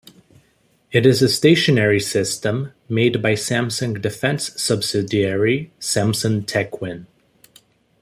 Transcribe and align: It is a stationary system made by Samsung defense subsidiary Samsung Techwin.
It 0.91 1.05
is 1.05 1.21
a 1.21 1.29
stationary 1.29 1.99
system 1.99 2.71
made 2.89 3.21
by 3.21 3.33
Samsung 3.33 4.01
defense 4.01 4.51
subsidiary 4.59 5.71
Samsung 5.79 6.43
Techwin. 6.47 7.05